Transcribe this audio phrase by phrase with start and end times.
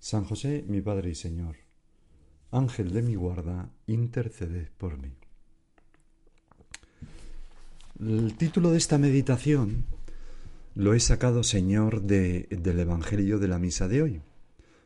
[0.00, 1.56] San José, mi Padre y Señor,
[2.50, 5.12] Ángel de mi guarda, interceded por mí.
[8.00, 9.84] El título de esta meditación
[10.76, 14.22] lo he sacado, Señor, de, del Evangelio de la Misa de hoy.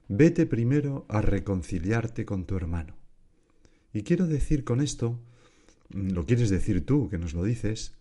[0.09, 2.97] Vete primero a reconciliarte con tu hermano.
[3.93, 5.21] Y quiero decir con esto,
[5.91, 7.95] lo quieres decir tú, que nos lo dices,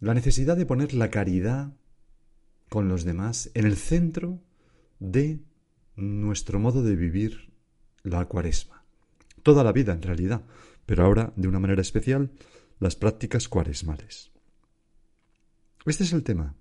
[0.00, 1.72] la necesidad de poner la caridad
[2.68, 4.40] con los demás en el centro
[4.98, 5.38] de
[5.96, 7.52] nuestro modo de vivir
[8.02, 8.84] la cuaresma.
[9.42, 10.42] Toda la vida en realidad,
[10.86, 12.30] pero ahora de una manera especial
[12.78, 14.30] las prácticas cuaresmales.
[15.86, 16.54] Este es el tema.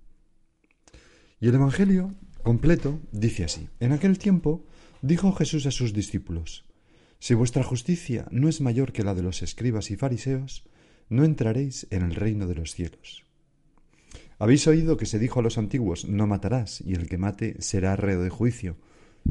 [1.40, 3.70] Y el Evangelio completo dice así.
[3.80, 4.66] En aquel tiempo
[5.02, 6.66] dijo Jesús a sus discípulos,
[7.20, 10.64] Si vuestra justicia no es mayor que la de los escribas y fariseos,
[11.10, 13.26] no entraréis en el reino de los cielos.
[14.40, 17.96] Habéis oído que se dijo a los antiguos, no matarás, y el que mate será
[17.96, 18.78] reo de juicio.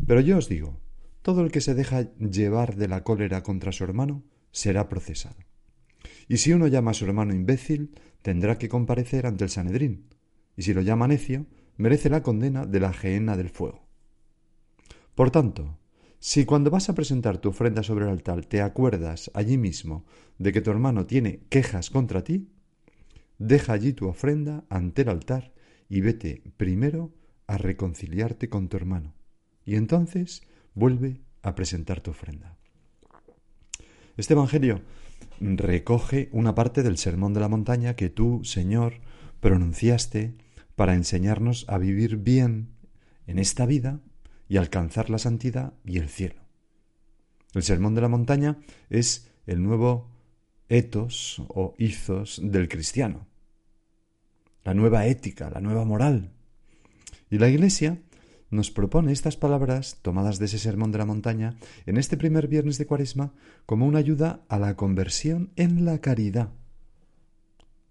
[0.06, 0.81] Pero yo os digo,
[1.23, 5.37] todo el que se deja llevar de la cólera contra su hermano será procesado.
[6.29, 10.06] Y si uno llama a su hermano imbécil, tendrá que comparecer ante el Sanedrín,
[10.56, 13.87] y si lo llama necio, merece la condena de la gehenna del fuego.
[15.15, 15.78] Por tanto,
[16.19, 20.05] si cuando vas a presentar tu ofrenda sobre el altar te acuerdas allí mismo
[20.39, 22.48] de que tu hermano tiene quejas contra ti,
[23.39, 25.53] deja allí tu ofrenda ante el altar
[25.89, 27.15] y vete primero
[27.47, 29.19] a reconciliarte con tu hermano
[29.64, 30.42] y entonces
[30.75, 32.56] vuelve a presentar tu ofrenda.
[34.16, 34.83] Este Evangelio
[35.41, 39.00] recoge una parte del Sermón de la Montaña que tú, Señor,
[39.41, 40.34] pronunciaste
[40.76, 42.69] para enseñarnos a vivir bien
[43.26, 44.00] en esta vida
[44.48, 46.42] y alcanzar la santidad y el cielo.
[47.54, 48.59] El Sermón de la Montaña
[48.91, 50.10] es el nuevo
[50.69, 53.27] etos o ethos del cristiano,
[54.65, 56.32] la nueva ética, la nueva moral.
[57.31, 58.00] Y la Iglesia
[58.50, 61.56] nos propone estas palabras, tomadas de ese sermón de la montaña,
[61.87, 63.33] en este primer viernes de Cuaresma,
[63.66, 66.50] como una ayuda a la conversión en la caridad.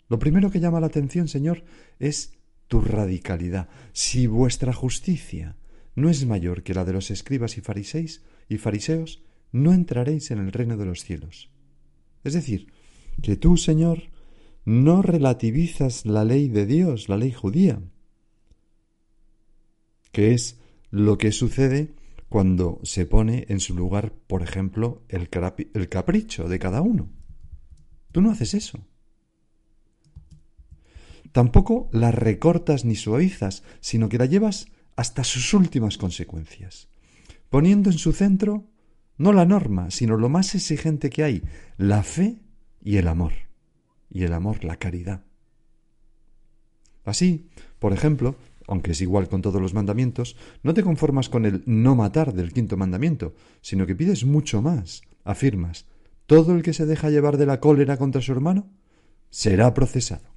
[0.09, 1.64] Lo primero que llama la atención, Señor,
[2.00, 2.34] es
[2.68, 3.69] tu radicalidad.
[3.94, 5.56] Si vuestra justicia
[5.96, 10.40] no es mayor que la de los escribas y fariseos, y fariseos, no entraréis en
[10.40, 11.50] el reino de los cielos.
[12.24, 12.68] Es decir,
[13.22, 14.09] que tú, Señor,
[14.66, 17.81] no relativizas la ley de Dios, la ley judía,
[20.12, 20.59] que es
[20.92, 21.94] lo que sucede
[22.30, 25.30] cuando se pone en su lugar, por ejemplo, el,
[25.74, 27.09] el capricho de cada uno.
[28.12, 28.86] Tú no haces eso.
[31.31, 36.90] Tampoco la recortas ni suavizas, sino que la llevas hasta sus últimas consecuencias,
[37.50, 38.66] poniendo en su centro
[39.18, 41.44] no la norma, sino lo más exigente que hay,
[41.78, 42.40] la fe
[42.81, 43.34] y el amor,
[44.09, 45.24] y el amor, la caridad.
[47.06, 47.50] Así,
[47.80, 48.36] por ejemplo,
[48.69, 52.53] aunque es igual con todos los mandamientos, no te conformas con el no matar del
[52.53, 55.02] quinto mandamiento, sino que pides mucho más.
[55.24, 55.88] Afirmas,
[56.28, 58.69] todo el que se deja llevar de la cólera contra su hermano
[59.31, 60.30] será procesado.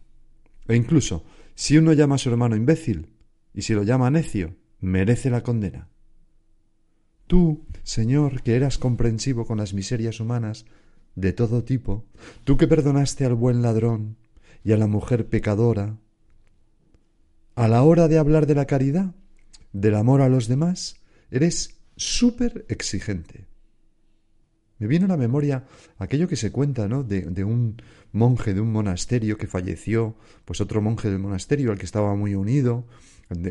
[0.66, 3.10] E incluso, si uno llama a su hermano imbécil,
[3.52, 5.88] y si lo llama necio, merece la condena.
[7.26, 10.64] Tú, Señor, que eras comprensivo con las miserias humanas
[11.16, 12.06] de todo tipo,
[12.44, 14.16] tú que perdonaste al buen ladrón
[14.64, 15.98] y a la mujer pecadora,
[17.54, 19.14] a la hora de hablar de la caridad,
[19.72, 20.96] del amor a los demás,
[21.30, 23.46] eres súper exigente.
[24.78, 25.64] Me viene a la memoria
[25.98, 27.04] aquello que se cuenta, ¿no?
[27.04, 27.80] De, de, un
[28.10, 32.34] monje de un monasterio que falleció, pues otro monje del monasterio al que estaba muy
[32.34, 32.86] unido,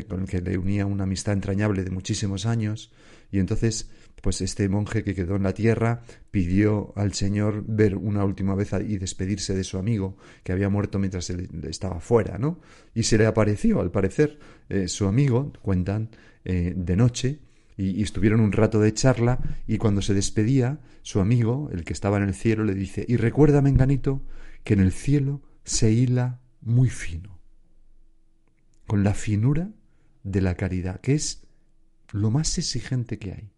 [0.08, 2.92] con el que le unía una amistad entrañable de muchísimos años,
[3.32, 3.90] y entonces
[4.22, 8.70] pues este monje que quedó en la tierra pidió al Señor ver una última vez
[8.88, 12.60] y despedirse de su amigo que había muerto mientras él estaba fuera, ¿no?
[12.94, 14.38] Y se le apareció, al parecer,
[14.68, 16.10] eh, su amigo, cuentan,
[16.44, 17.40] eh, de noche,
[17.76, 21.92] y, y, estuvieron un rato de charla, y cuando se despedía, su amigo, el que
[21.92, 24.22] estaba en el cielo, le dice, y recuerda, Menganito,
[24.62, 27.40] que en el cielo se hila muy fino,
[28.86, 29.70] con la finura
[30.22, 31.42] de la caridad, que es
[32.12, 33.50] lo más exigente que hay.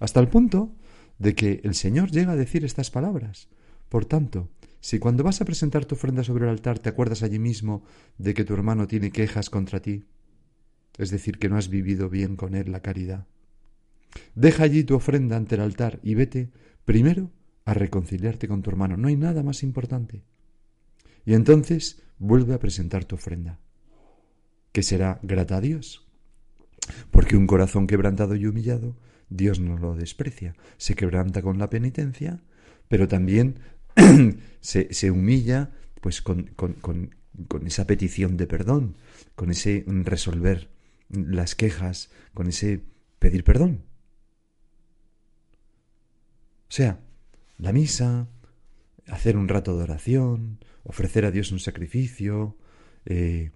[0.00, 0.74] Hasta el punto
[1.18, 3.48] de que el Señor llega a decir estas palabras.
[3.88, 7.38] Por tanto, si cuando vas a presentar tu ofrenda sobre el altar te acuerdas allí
[7.38, 7.84] mismo
[8.18, 10.04] de que tu hermano tiene quejas contra ti,
[10.98, 13.26] es decir, que no has vivido bien con él la caridad,
[14.34, 16.50] Deja allí tu ofrenda ante el altar y vete
[16.84, 17.30] primero
[17.64, 18.96] a reconciliarte con tu hermano.
[18.96, 20.22] No hay nada más importante.
[21.24, 23.58] Y entonces vuelve a presentar tu ofrenda,
[24.72, 26.03] que será grata a Dios.
[27.10, 28.96] Porque un corazón quebrantado y humillado,
[29.28, 30.54] Dios no lo desprecia.
[30.76, 32.42] Se quebranta con la penitencia,
[32.88, 33.58] pero también
[34.60, 35.70] se, se, humilla
[36.00, 37.14] pues con, con, con,
[37.48, 38.96] con esa petición de perdón,
[39.34, 40.70] con ese resolver
[41.08, 42.82] las quejas, con ese
[43.18, 43.84] pedir perdón.
[46.68, 47.00] O sea,
[47.58, 48.28] la misa,
[49.06, 52.56] hacer un rato de oración, ofrecer a Dios un sacrificio,
[53.06, 53.52] eh,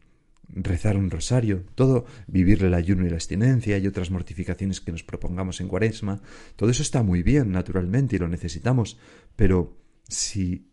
[0.48, 5.02] rezar un rosario, todo, vivir el ayuno y la abstinencia y otras mortificaciones que nos
[5.02, 6.20] propongamos en cuaresma,
[6.56, 8.98] todo eso está muy bien, naturalmente, y lo necesitamos,
[9.36, 9.76] pero
[10.08, 10.70] si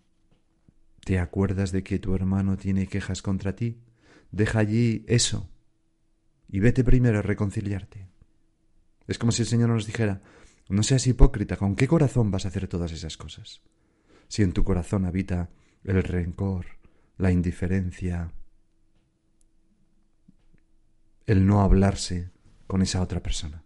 [1.03, 3.81] te acuerdas de que tu hermano tiene quejas contra ti,
[4.31, 5.49] deja allí eso
[6.49, 8.07] y vete primero a reconciliarte.
[9.07, 10.21] Es como si el Señor nos dijera,
[10.67, 13.61] no seas hipócrita, ¿con qué corazón vas a hacer todas esas cosas?
[14.27, 15.49] Si en tu corazón habita
[15.83, 16.65] el rencor,
[17.17, 18.31] la indiferencia,
[21.27, 22.31] el no hablarse
[22.67, 23.63] con esa otra persona.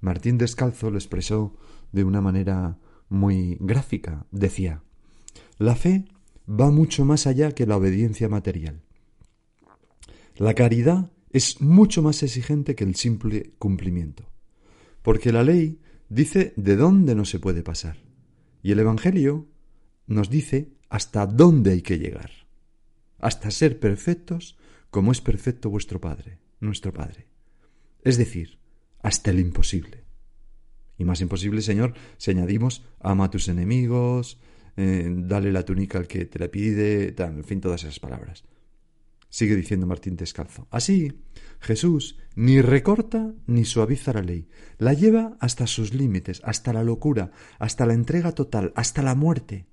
[0.00, 1.56] Martín Descalzo lo expresó
[1.92, 4.26] de una manera muy gráfica.
[4.30, 4.82] Decía,
[5.58, 6.04] la fe
[6.48, 8.82] va mucho más allá que la obediencia material.
[10.36, 14.24] La caridad es mucho más exigente que el simple cumplimiento,
[15.02, 17.98] porque la ley dice de dónde no se puede pasar,
[18.62, 19.46] y el Evangelio
[20.06, 22.30] nos dice hasta dónde hay que llegar,
[23.18, 24.57] hasta ser perfectos
[24.90, 27.26] como es perfecto vuestro Padre, nuestro Padre.
[28.02, 28.58] Es decir,
[29.02, 30.04] hasta el imposible.
[30.96, 34.40] Y más imposible, Señor, si añadimos, ama a tus enemigos,
[34.76, 38.44] eh, dale la túnica al que te la pide, en fin, todas esas palabras.
[39.30, 40.66] Sigue diciendo Martín Descalzo.
[40.70, 41.24] Así,
[41.60, 44.48] Jesús ni recorta ni suaviza la ley,
[44.78, 49.66] la lleva hasta sus límites, hasta la locura, hasta la entrega total, hasta la muerte.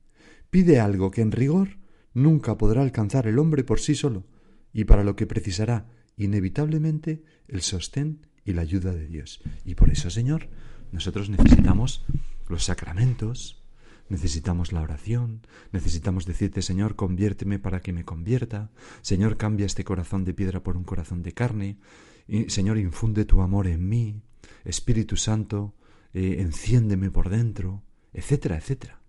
[0.50, 1.78] Pide algo que en rigor
[2.14, 4.26] nunca podrá alcanzar el hombre por sí solo,
[4.76, 5.88] y para lo que precisará
[6.18, 9.42] inevitablemente el sostén y la ayuda de Dios.
[9.64, 10.50] Y por eso, Señor,
[10.92, 12.06] nosotros necesitamos
[12.50, 13.64] los sacramentos,
[14.08, 18.70] Necesitamos la oración, necesitamos decirte, Señor, conviérteme para que me convierta,
[19.02, 21.80] Señor, cambia este corazón de piedra por un corazón de carne,
[22.28, 24.22] y, Señor, infunde tu amor en mí,
[24.64, 25.74] Espíritu Santo,
[26.14, 27.82] eh, enciéndeme por dentro,
[28.14, 29.02] etcétera, etcétera.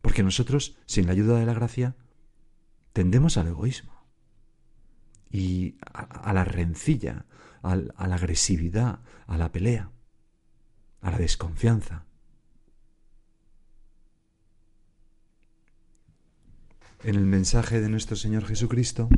[0.00, 1.96] Porque nosotros, sin la ayuda de la gracia,
[2.96, 3.92] tendemos al egoísmo
[5.30, 7.26] y a, la rencilla,
[7.60, 9.90] a la agresividad, a la pelea,
[11.02, 12.06] a la desconfianza.
[17.04, 19.10] En el mensaje de nuestro Señor Jesucristo,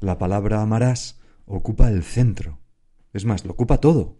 [0.00, 2.60] la palabra amarás ocupa el centro.
[3.14, 4.18] Es más, lo ocupa todo.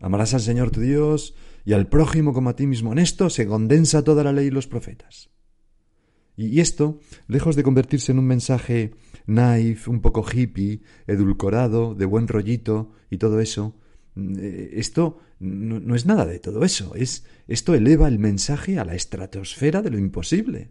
[0.00, 1.34] Amarás al Señor tu Dios
[1.66, 2.92] y al prójimo como a ti mismo.
[2.92, 5.35] En esto se condensa toda la ley y los profetas.
[6.36, 8.92] Y esto, lejos de convertirse en un mensaje
[9.26, 13.74] naif, un poco hippie, edulcorado, de buen rollito y todo eso,
[14.16, 16.94] eh, esto no, no, es nada de todo eso.
[16.94, 20.70] Es, esto eleva el mensaje a la estratosfera de lo imposible.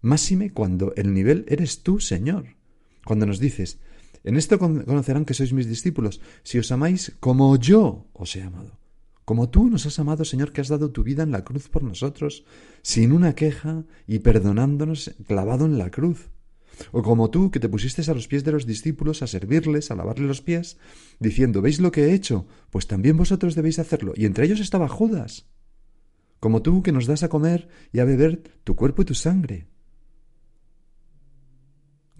[0.00, 2.56] Máxime cuando el nivel eres tú, Señor.
[3.04, 3.78] Cuando nos dices,
[4.24, 8.81] en esto conocerán que sois mis discípulos, si os amáis como yo os he amado.
[9.24, 11.82] Como tú nos has amado, Señor, que has dado tu vida en la cruz por
[11.82, 12.44] nosotros,
[12.82, 16.30] sin una queja y perdonándonos clavado en la cruz.
[16.90, 19.94] O como tú, que te pusiste a los pies de los discípulos a servirles, a
[19.94, 20.78] lavarle los pies,
[21.20, 22.46] diciendo, ¿veis lo que he hecho?
[22.70, 24.12] Pues también vosotros debéis hacerlo.
[24.16, 25.46] Y entre ellos estaba Judas.
[26.40, 29.68] Como tú, que nos das a comer y a beber tu cuerpo y tu sangre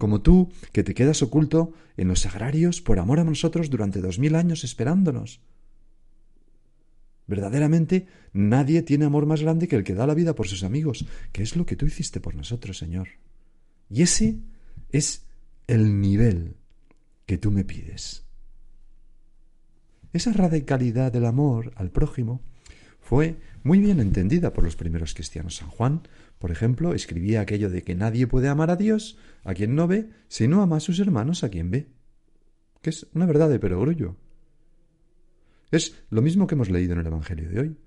[0.03, 4.19] como tú, que te quedas oculto en los sagrarios por amor a nosotros durante dos
[4.19, 5.39] mil años esperándonos.
[7.27, 11.05] Verdaderamente nadie tiene amor más grande que el que da la vida por sus amigos,
[11.31, 13.07] que es lo que tú hiciste por nosotros, Señor.
[13.89, 14.39] Y ese
[14.89, 15.25] es
[15.67, 16.55] el nivel
[17.25, 18.25] que tú me pides.
[20.11, 22.41] Esa radicalidad del amor al prójimo
[22.99, 25.55] fue muy bien entendida por los primeros cristianos.
[25.55, 26.03] San Juan
[26.43, 30.09] por ejemplo, escribía aquello de que nadie puede amar a Dios a quien no ve,
[30.27, 31.87] si no ama a sus hermanos a quien ve.
[32.81, 34.17] Que es una verdad de perogrullo.
[35.73, 37.77] Es lo mismo que hemos leído en el Evangelio de hoy.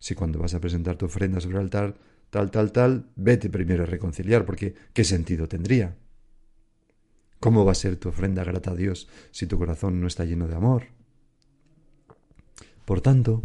[0.00, 1.96] Si cuando vas a presentar tu ofrenda sobre el altar,
[2.30, 5.96] tal, tal, tal, vete primero a reconciliar, porque ¿qué sentido tendría?
[7.38, 10.48] ¿Cómo va a ser tu ofrenda grata a Dios si tu corazón no está lleno
[10.48, 10.88] de amor?
[12.84, 13.40] Por tanto,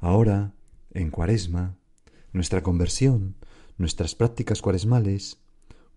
[0.00, 0.52] ahora,
[0.94, 1.76] en Cuaresma,
[2.32, 3.36] nuestra conversión,
[3.78, 5.38] nuestras prácticas cuaresmales,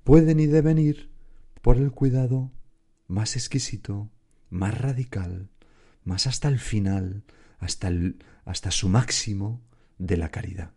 [0.03, 1.10] pueden y deben ir
[1.63, 2.51] por el cuidado
[3.07, 4.12] más exquisito,
[4.51, 5.50] más radical,
[6.07, 7.23] más hasta el final,
[7.59, 9.61] hasta, el, hasta su máximo
[9.97, 10.71] de la caridad,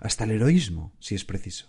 [0.00, 1.66] hasta el heroísmo, si es preciso.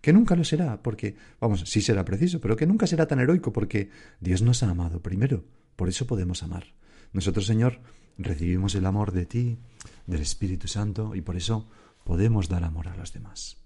[0.00, 3.52] Que nunca lo será, porque, vamos, sí será preciso, pero que nunca será tan heroico,
[3.52, 5.44] porque Dios nos ha amado primero,
[5.74, 6.74] por eso podemos amar.
[7.12, 7.80] Nosotros, Señor,
[8.18, 9.58] recibimos el amor de ti,
[10.06, 11.68] del Espíritu Santo, y por eso
[12.04, 13.56] podemos dar amor a los demás.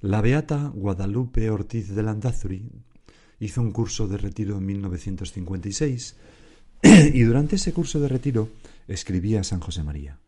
[0.00, 2.70] La beata Guadalupe Ortiz de Landazuri
[3.42, 6.16] hizo un curso de retiro en 1956
[7.12, 8.50] y durante ese curso de retiro
[8.86, 10.20] escribía a San José María.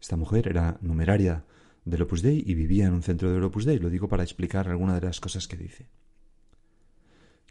[0.00, 1.44] Esta mujer era numeraria
[1.84, 3.80] del Opus Dei y vivía en un centro del Opus Dei.
[3.80, 5.88] Lo digo para explicar alguna de las cosas que dice.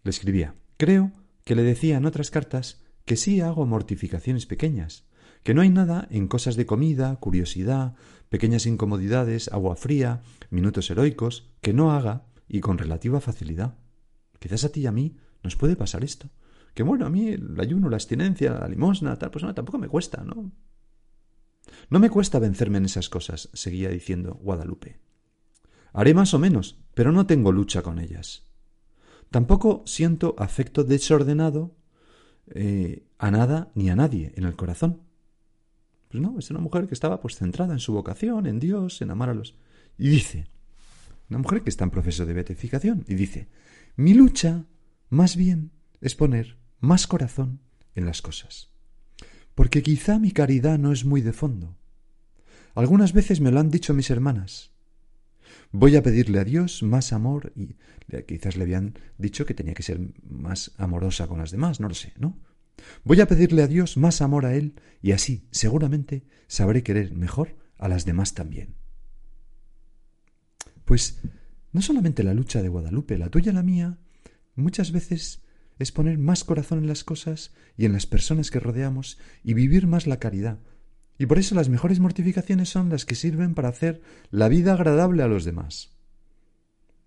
[0.04, 1.12] Le escribía, creo
[1.44, 5.04] que le decía en otras cartas que sí hago mortificaciones pequeñas,
[5.44, 7.96] que no hay nada en cosas de comida, curiosidad,
[8.30, 10.22] pequeñas incomodidades, agua fría,
[10.52, 13.76] minutos heroicos, que no haga y con relativa facilidad.
[14.39, 16.29] Quizás a ti y a mí nos puede pasar esto.
[16.74, 19.88] Que bueno, a mí el ayuno, la abstinencia, la limosna, tal, pues no, tampoco me
[19.88, 20.51] cuesta, ¿no?
[21.89, 25.00] No me cuesta vencerme en esas cosas, seguía diciendo Guadalupe.
[25.93, 28.48] Haré más o menos, pero no tengo lucha con ellas.
[29.31, 31.75] Tampoco siento afecto desordenado
[32.48, 35.01] eh, a nada ni a nadie en el corazón.
[36.10, 39.12] Pues no, es una mujer que estaba pues centrada en su vocación, en Dios, en
[39.12, 39.55] amar a los...
[39.98, 40.48] Y dice,
[41.29, 43.48] una mujer que está en proceso de beatificación, y dice,
[44.00, 44.65] mi lucha,
[45.10, 47.60] más bien, es poner más corazón
[47.96, 48.70] en las cosas.
[49.56, 51.75] Porque quizá mi caridad no es muy de fondo.
[52.75, 54.72] Algunas veces me lo han dicho mis hermanas.
[55.74, 57.75] Voy a pedirle a Dios más amor y
[58.25, 61.94] quizás le habían dicho que tenía que ser más amorosa con las demás, no lo
[61.94, 62.39] sé, ¿no?
[63.03, 67.58] Voy a pedirle a Dios más amor a Él y así, seguramente, sabré querer mejor
[67.77, 68.75] a las demás también.
[70.86, 71.20] Pues
[71.72, 73.98] no solamente la lucha de Guadalupe, la tuya y la mía,
[74.56, 75.42] muchas veces
[75.80, 79.88] es poner más corazón en las cosas y en las personas que rodeamos y vivir
[79.88, 80.60] más la caridad.
[81.18, 85.24] Y por eso las mejores mortificaciones son las que sirven para hacer la vida agradable
[85.24, 85.98] a los demás.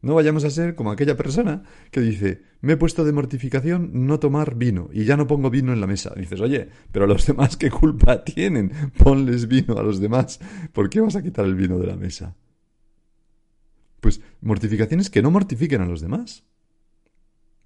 [0.02, 4.18] No vayamos a ser como aquella persona que dice, me he puesto de mortificación no
[4.18, 6.12] tomar vino y ya no pongo vino en la mesa.
[6.16, 10.40] dices, oye, pero a los demás qué culpa tienen, ponles vino a los demás,
[10.72, 12.36] ¿por qué vas a quitar el vino de la mesa?
[14.02, 16.44] Pues mortificaciones que no mortifiquen a los demás.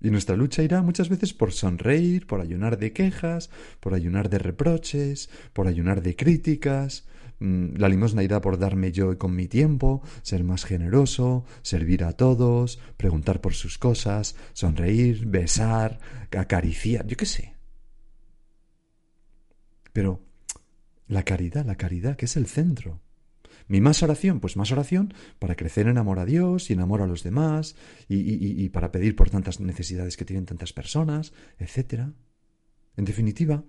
[0.00, 3.50] Y nuestra lucha irá muchas veces por sonreír, por ayunar de quejas,
[3.80, 9.18] por ayunar de reproches, por ayunar de críticas, Mm, la limosna irá por darme yo
[9.18, 15.98] con mi tiempo, ser más generoso, servir a todos, preguntar por sus cosas, sonreír, besar,
[16.36, 17.54] acariciar, yo qué sé.
[19.92, 20.22] Pero
[21.08, 23.00] la caridad, la caridad, que es el centro.
[23.68, 27.02] Mi más oración, pues más oración para crecer en amor a Dios y en amor
[27.02, 27.74] a los demás
[28.08, 32.04] y, para pedir por tantas necesidades que tienen tantas personas, etc.
[32.96, 33.64] En definitiva,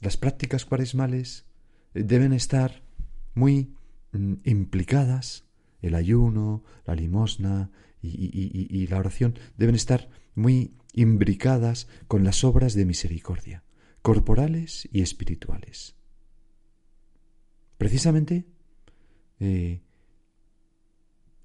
[0.00, 1.46] las prácticas cuaresmales
[1.94, 2.82] eh, deben estar
[3.34, 3.74] muy
[4.12, 5.44] mm, implicadas,
[5.82, 7.70] el ayuno, la limosna
[8.02, 13.64] y, la oración deben estar muy imbricadas con las obras de misericordia,
[14.02, 15.96] corporales y espirituales.
[17.78, 18.46] Precisamente
[19.40, 19.82] eh,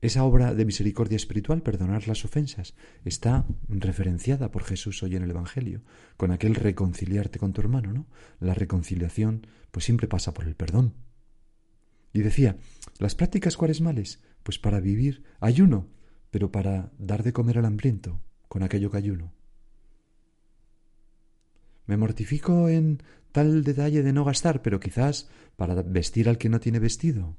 [0.01, 5.31] esa obra de misericordia espiritual, perdonar las ofensas, está referenciada por Jesús hoy en el
[5.31, 5.81] Evangelio,
[6.15, 8.07] con aquel reconciliarte con tu hermano, ¿no?
[8.39, 10.93] La reconciliación, pues siempre pasa por el perdón.
[12.13, 12.57] Y decía,
[12.97, 15.89] las prácticas cuaresmales, pues para vivir ayuno,
[16.31, 19.33] pero para dar de comer al hambriento, con aquello que ayuno.
[21.89, 26.59] Me mortifico en tal detalle de no gastar, pero quizás para vestir al que no
[26.59, 27.35] tiene vestido.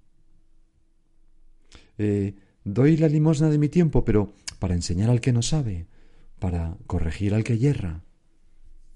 [1.98, 5.86] Eh, Doy la limosna de mi tiempo, pero para enseñar al que no sabe,
[6.40, 8.02] para corregir al que yerra.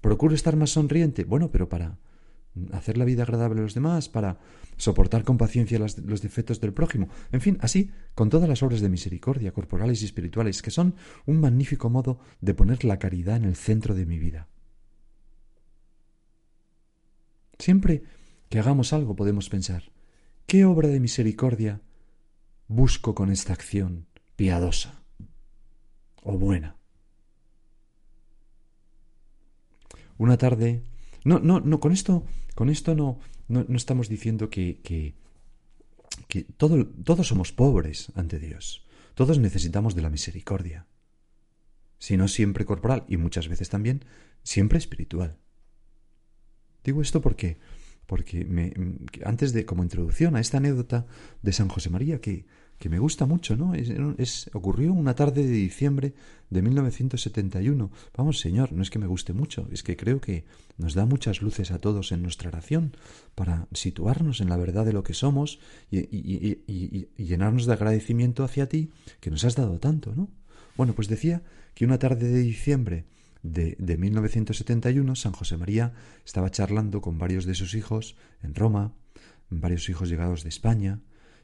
[0.01, 1.97] Procuro estar más sonriente, bueno, pero para
[2.73, 4.39] hacer la vida agradable a los demás, para
[4.75, 8.89] soportar con paciencia los, defectos del prójimo, en fin, así con todas las obras de
[8.89, 10.95] misericordia, corporales y espirituales, que son
[11.25, 14.49] un magnífico modo de poner la caridad en el centro de mi vida.
[17.59, 18.03] Siempre
[18.49, 19.91] que hagamos algo podemos pensar,
[20.45, 21.81] ¿qué obra de misericordia
[22.67, 25.03] busco con esta acción piadosa
[26.23, 26.75] o buena.
[30.17, 30.83] Una tarde.
[31.23, 35.15] No, no, no, con esto, con esto no, no, estamos diciendo que, que,
[36.27, 38.85] que todo, todos somos pobres ante Dios.
[39.13, 40.87] Todos necesitamos de la misericordia.
[41.97, 44.05] Si no siempre corporal y muchas veces también,
[44.43, 45.37] siempre espiritual.
[46.85, 47.57] Digo esto porque
[48.05, 48.73] porque me,
[49.23, 51.05] antes de, como introducción a esta anécdota
[51.41, 52.45] de San José María, que,
[52.77, 53.73] que me gusta mucho, ¿no?
[53.73, 56.13] Es, ocurrió una tarde de diciembre
[56.49, 57.91] de 1971.
[58.15, 60.45] Vamos, Señor, no es que me guste mucho, es que creo que
[60.77, 62.95] nos da muchas luces a todos en nuestra oración
[63.33, 68.69] para situarnos en la verdad de lo que somos y, y llenarnos de agradecimiento hacia
[68.69, 70.29] ti que nos has dado tanto, ¿no?
[70.77, 71.41] Bueno, pues decía
[71.73, 73.05] que una tarde de diciembre
[73.45, 75.93] de, de 1971, San José María
[76.25, 78.93] estaba charlando con varios de sus hijos en Roma,
[79.49, 81.01] varios hijos llegados de España,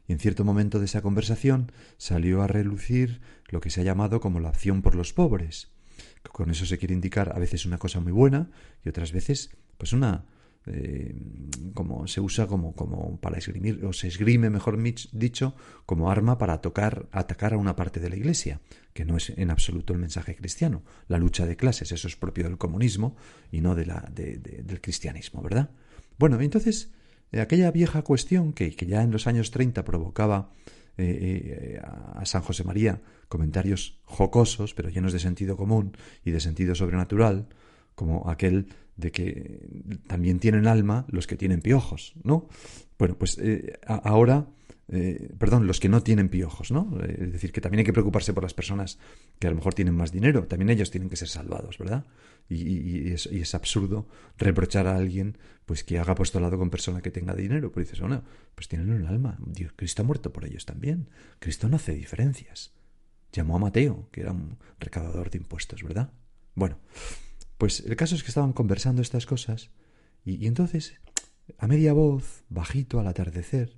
[0.07, 4.19] y en cierto momento de esa conversación salió a relucir lo que se ha llamado
[4.19, 5.71] como la acción por los pobres.
[6.31, 8.49] Con eso se quiere indicar a veces una cosa muy buena
[8.83, 10.25] y otras veces pues una
[10.67, 11.15] eh,
[11.73, 14.77] como se usa como, como para esgrimir o se esgrime mejor
[15.11, 18.61] dicho como arma para tocar atacar a una parte de la iglesia
[18.93, 22.43] que no es en absoluto el mensaje cristiano la lucha de clases eso es propio
[22.43, 23.15] del comunismo
[23.51, 25.71] y no de la del cristianismo verdad
[26.19, 26.91] bueno entonces
[27.33, 30.51] aquella vieja cuestión que, que, ya en los años 30 provocaba
[30.97, 33.01] eh, eh, a San José María
[33.31, 37.47] comentarios jocosos, pero llenos de sentido común y de sentido sobrenatural,
[37.95, 38.67] como aquel
[39.01, 39.67] de que
[40.07, 42.47] también tienen alma los que tienen piojos, ¿no?
[42.97, 44.47] Bueno, pues eh, ahora,
[45.37, 46.97] perdón, los que no tienen piojos, ¿no?
[47.01, 48.99] Es decir, que también hay que preocuparse por las personas
[49.39, 52.05] que a lo mejor tienen más dinero, también ellos tienen que ser salvados, ¿verdad?
[52.49, 57.71] Y, es, absurdo reprochar a alguien pues que haga apostolado con persona que tenga dinero.
[57.71, 58.23] Pues dices, bueno,
[58.55, 59.37] pues tienen un alma.
[59.75, 61.09] Cristo ha muerto por ellos también.
[61.39, 62.73] Cristo no hace diferencias.
[63.31, 66.11] Llamó a Mateo, que era un recaudador de impuestos, ¿verdad?
[66.55, 66.77] Bueno,
[67.61, 69.69] pues el caso es que estaban conversando estas cosas
[70.25, 70.95] y, entonces,
[71.59, 73.77] a media voz, bajito al atardecer,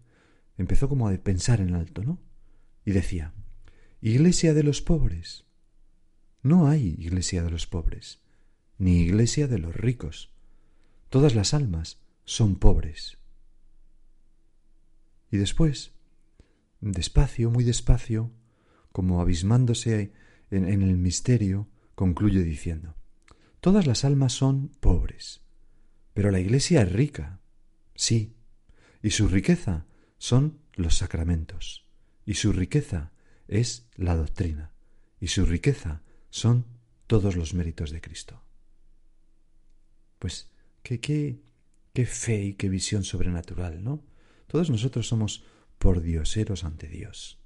[0.58, 2.18] empezó como a pensar en alto, ¿no?
[2.86, 3.34] Y decía,
[4.00, 5.44] Iglesia de los pobres.
[6.44, 8.22] No hay iglesia de los pobres
[8.78, 10.32] ni iglesia de los ricos.
[11.10, 13.18] Todas las almas son pobres.
[15.30, 15.92] Y después,
[16.80, 18.32] despacio, muy despacio,
[18.94, 20.14] como abismándose
[20.52, 22.96] en, el misterio, concluye diciendo,
[23.64, 25.40] Todas las almas son pobres,
[26.14, 27.40] pero la Iglesia es rica,
[27.96, 28.36] sí,
[29.02, 29.86] y su riqueza
[30.18, 31.88] son los sacramentos,
[32.26, 33.14] y su riqueza
[33.48, 34.74] es la doctrina,
[35.22, 36.66] y su riqueza son
[37.08, 38.44] todos los méritos de Cristo.
[40.20, 41.42] Pues qué, qué,
[41.94, 44.04] qué fe y qué visión sobrenatural, ¿no?
[44.48, 45.46] Todos nosotros somos
[45.78, 47.40] pordioseros ante Dios.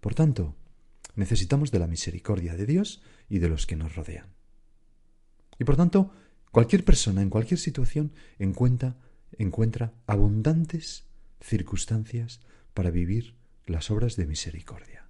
[0.00, 0.56] Por tanto,
[1.16, 4.33] necesitamos de la misericordia de Dios y de los que nos rodean.
[5.58, 6.12] Y por tanto,
[6.50, 8.96] cualquier persona en cualquier situación encuentra,
[9.38, 11.06] encuentra abundantes
[11.40, 12.40] circunstancias
[12.72, 13.36] para vivir
[13.66, 15.08] las obras de misericordia.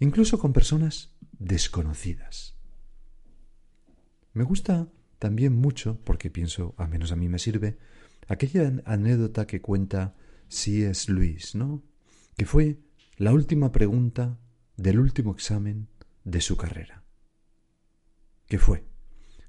[0.00, 2.56] Incluso con personas desconocidas.
[4.32, 7.78] Me gusta también mucho, porque pienso, al menos a mí me sirve,
[8.26, 10.14] aquella anécdota que cuenta
[10.48, 11.10] C.S.
[11.10, 11.82] Luis, ¿no?
[12.36, 12.80] Que fue
[13.16, 14.38] la última pregunta
[14.76, 15.88] del último examen
[16.24, 17.02] de su carrera.
[18.46, 18.84] ¿Qué fue?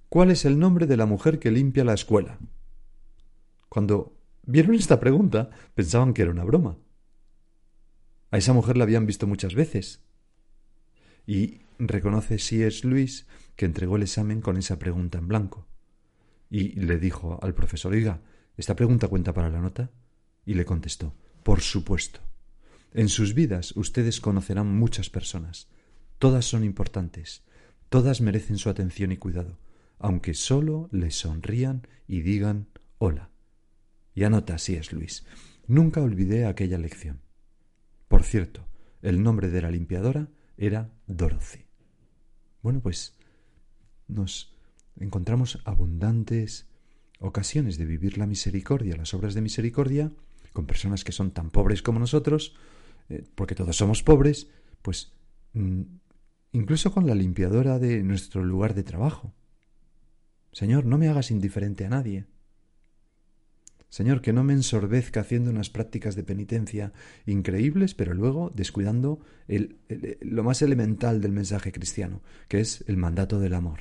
[0.09, 2.39] ¿Cuál es el nombre de la mujer que limpia la escuela?
[3.69, 6.77] Cuando vieron esta pregunta, pensaban que era una broma.
[8.31, 10.03] A esa mujer la habían visto muchas veces.
[11.25, 15.67] Y reconoce es Luis que entregó el examen con esa pregunta en blanco.
[16.49, 18.21] Y le dijo al profesor, oiga,
[18.57, 19.91] ¿esta pregunta cuenta para la nota?
[20.45, 22.24] Y le contestó, por supuesto.
[22.97, 25.67] En sus vidas ustedes conocerán muchas personas.
[26.17, 27.43] Todas son importantes.
[27.89, 29.59] Todas merecen su atención y cuidado,
[29.99, 33.31] aunque solo les sonrían y digan hola.
[34.13, 35.25] Y anota así es Luis.
[35.67, 37.19] Nunca olvidé aquella lección.
[38.07, 38.65] Por cierto,
[39.01, 41.65] el nombre de la limpiadora era Dorothy.
[42.61, 43.17] Bueno, pues
[44.07, 44.55] nos
[44.97, 46.69] encontramos abundantes
[47.19, 50.13] ocasiones de vivir la misericordia, las obras de misericordia,
[50.53, 52.55] con personas que son tan pobres como nosotros,
[53.09, 54.49] eh, porque todos somos pobres,
[54.81, 55.13] pues
[55.53, 55.81] mm,
[56.53, 59.33] incluso con la limpiadora de nuestro lugar de trabajo.
[60.51, 62.25] Señor, no me hagas indiferente a nadie.
[63.89, 66.91] Señor, que no me ensorbezca haciendo unas prácticas de penitencia
[67.25, 73.53] increíbles, pero luego descuidando lo más elemental del mensaje cristiano, que es el mandato del
[73.53, 73.79] amor.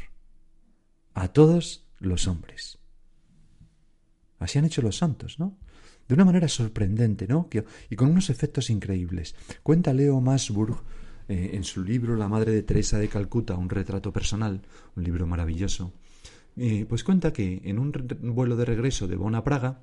[1.14, 2.78] A todos los hombres.
[4.38, 5.58] Así han hecho los santos, ¿no?
[6.08, 7.48] De una manera sorprendente, ¿no?
[7.90, 9.34] y con unos efectos increíbles.
[9.62, 10.82] Cuenta Leo Masburg
[11.28, 14.60] eh, en su libro La Madre de Teresa de Calcuta, un retrato personal,
[14.96, 15.92] un libro maravilloso,
[16.56, 17.92] eh, pues cuenta que en un
[18.34, 19.80] vuelo de regreso de Bonn a Praga,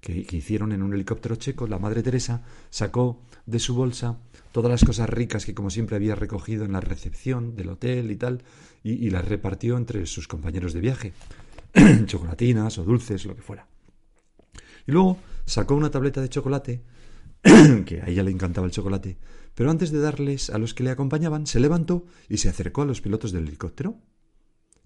[0.00, 4.18] que, hicieron en un helicóptero checo, la Madre Teresa sacó de su bolsa
[4.52, 8.16] todas las cosas ricas que como siempre había recogido en la recepción del hotel y
[8.16, 8.42] tal,
[8.82, 11.12] y, las repartió entre sus compañeros de viaje,
[12.04, 13.66] chocolatinas o dulces, lo que fuera.
[14.86, 16.82] Y luego sacó una tableta de chocolate,
[17.86, 19.18] que a ella le encantaba el chocolate,
[19.54, 22.86] pero antes de darles a los que le acompañaban, se levantó y se acercó a
[22.86, 23.98] los pilotos del helicóptero.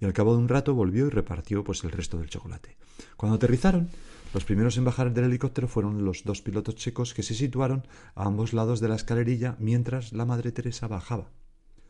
[0.01, 2.77] Y al cabo de un rato volvió y repartió pues el resto del chocolate.
[3.17, 3.89] Cuando aterrizaron,
[4.35, 8.25] los primeros en bajar del helicóptero fueron los dos pilotos checos que se situaron a
[8.25, 11.33] ambos lados de la escalerilla mientras la Madre Teresa bajaba,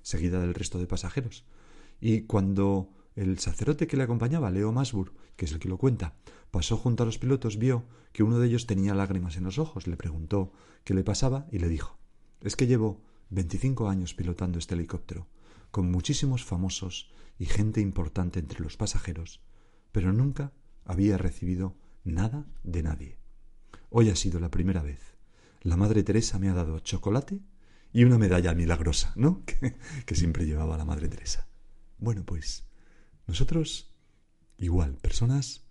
[0.03, 1.45] seguida del resto de pasajeros.
[2.01, 6.15] Y cuando el sacerdote que le acompañaba, Leo Masbur, que es el que lo cuenta,
[6.51, 9.87] pasó junto a los pilotos, vio que uno de ellos tenía lágrimas en los ojos,
[9.87, 10.53] le preguntó
[10.85, 11.99] qué le pasaba y le dijo
[12.41, 15.27] es que llevo 25 años pilotando este helicóptero,
[15.71, 19.41] con muchísimos famosos y gente importante entre los pasajeros,
[19.93, 20.53] pero nunca
[20.85, 23.19] había recibido nada de nadie.
[23.91, 25.17] Hoy ha sido la primera vez.
[25.63, 27.41] La Madre Teresa me ha dado chocolate
[27.93, 29.43] y una medalla milagrosa, ¿no?
[29.47, 29.77] Que,
[30.07, 31.49] que siempre llevaba la Madre Teresa.
[31.99, 32.68] Bueno, pues
[33.29, 33.93] nosotros,
[34.57, 35.67] igual, personas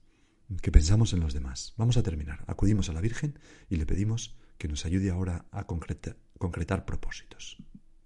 [0.61, 1.73] que pensamos en los demás.
[1.75, 2.45] Vamos a terminar.
[2.47, 7.57] Acudimos a la Virgen y le pedimos que nos ayude ahora a concretar, propósitos.